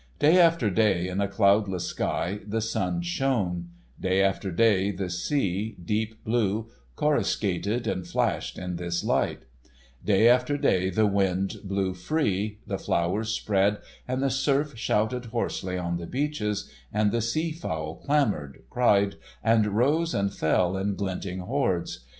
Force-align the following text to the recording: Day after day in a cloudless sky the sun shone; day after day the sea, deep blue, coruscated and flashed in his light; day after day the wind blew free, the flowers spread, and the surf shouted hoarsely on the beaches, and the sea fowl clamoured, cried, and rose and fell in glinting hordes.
Day 0.17 0.39
after 0.39 0.71
day 0.71 1.07
in 1.07 1.21
a 1.21 1.27
cloudless 1.27 1.85
sky 1.85 2.39
the 2.47 2.59
sun 2.59 3.03
shone; 3.03 3.69
day 3.99 4.23
after 4.23 4.49
day 4.51 4.89
the 4.89 5.11
sea, 5.11 5.75
deep 5.85 6.23
blue, 6.23 6.71
coruscated 6.95 7.85
and 7.85 8.07
flashed 8.07 8.57
in 8.57 8.75
his 8.79 9.03
light; 9.03 9.43
day 10.03 10.27
after 10.27 10.57
day 10.57 10.89
the 10.89 11.05
wind 11.05 11.57
blew 11.63 11.93
free, 11.93 12.57
the 12.65 12.79
flowers 12.79 13.29
spread, 13.29 13.77
and 14.07 14.23
the 14.23 14.31
surf 14.31 14.75
shouted 14.75 15.25
hoarsely 15.25 15.77
on 15.77 15.97
the 15.97 16.07
beaches, 16.07 16.67
and 16.91 17.11
the 17.11 17.21
sea 17.21 17.51
fowl 17.51 17.93
clamoured, 17.97 18.63
cried, 18.71 19.17
and 19.43 19.67
rose 19.67 20.15
and 20.15 20.33
fell 20.33 20.75
in 20.77 20.95
glinting 20.95 21.41
hordes. 21.41 22.05